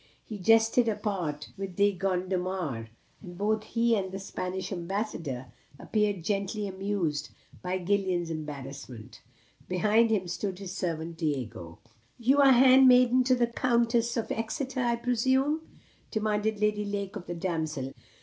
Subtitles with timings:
[0.25, 2.89] He jested apart with De Gondomar;
[3.21, 7.29] and both he and the Spanish Ambassador appeared greatly amused
[7.61, 9.21] by Gillian's embarrassment.
[9.69, 11.77] Behind him stood his servant Diego.
[12.17, 15.61] "You are handmaiden to the Countess of Exeter, I presume?"
[16.09, 17.93] demanded Lady Lake of the damsel.